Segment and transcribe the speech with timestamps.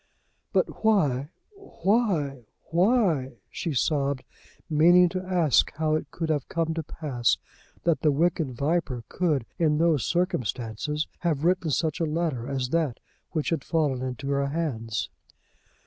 [0.51, 4.23] "But why why why," she sobbed,
[4.67, 7.37] meaning to ask how it could have come to pass
[7.83, 12.99] that the wicked viper could, in those circumstances, have written such a letter as that
[13.33, 15.11] which had fallen into her hands.